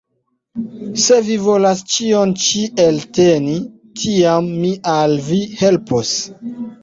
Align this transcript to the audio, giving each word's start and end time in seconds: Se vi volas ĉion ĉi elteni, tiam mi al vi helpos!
Se 1.01 1.17
vi 1.27 1.35
volas 1.47 1.83
ĉion 1.95 2.31
ĉi 2.45 2.63
elteni, 2.85 3.53
tiam 4.01 4.49
mi 4.65 4.71
al 4.95 5.15
vi 5.27 5.41
helpos! 5.63 6.15